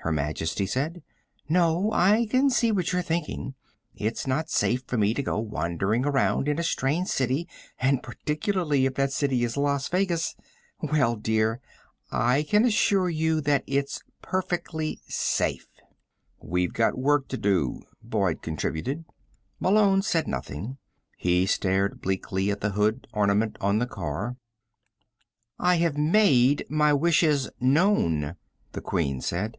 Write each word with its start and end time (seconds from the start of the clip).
Her 0.00 0.12
Majesty 0.12 0.66
said. 0.66 1.02
"No. 1.48 1.90
I 1.90 2.26
can 2.26 2.50
see 2.50 2.70
what 2.70 2.92
you're 2.92 3.00
thinking. 3.00 3.54
It's 3.94 4.26
not 4.26 4.50
safe 4.50 4.86
to 4.88 4.96
let 4.96 5.00
me 5.00 5.14
go 5.14 5.38
wandering 5.38 6.04
around 6.04 6.46
in 6.46 6.58
a 6.58 6.62
strange 6.62 7.08
city, 7.08 7.48
and 7.78 8.02
particularly 8.02 8.84
if 8.84 8.96
that 8.96 9.12
city 9.14 9.44
is 9.44 9.56
Las 9.56 9.88
Vegas. 9.88 10.36
Well, 10.82 11.16
dear, 11.16 11.58
I 12.12 12.42
can 12.42 12.66
assure 12.66 13.08
you 13.08 13.40
that 13.40 13.64
it's 13.66 14.02
perfectly 14.20 15.00
safe." 15.08 15.68
"We've 16.38 16.74
got 16.74 16.98
work 16.98 17.26
to 17.28 17.38
do," 17.38 17.80
Boyd 18.02 18.42
contributed. 18.42 19.06
Malone 19.58 20.02
said 20.02 20.28
nothing. 20.28 20.76
He 21.16 21.46
stared 21.46 22.02
bleakly 22.02 22.50
at 22.50 22.60
the 22.60 22.72
hood 22.72 23.06
ornament 23.14 23.56
on 23.58 23.78
the 23.78 23.86
car. 23.86 24.36
"I 25.58 25.76
have 25.76 25.96
made 25.96 26.66
my 26.68 26.92
wishes 26.92 27.48
known," 27.58 28.36
the 28.72 28.82
Queen 28.82 29.22
said. 29.22 29.56